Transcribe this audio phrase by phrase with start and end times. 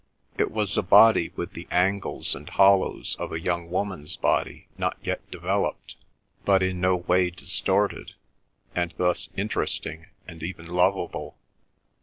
[0.35, 4.97] It was a body with the angles and hollows of a young woman's body not
[5.03, 5.95] yet developed,
[6.43, 8.13] but in no way distorted,
[8.73, 11.37] and thus interesting and even lovable.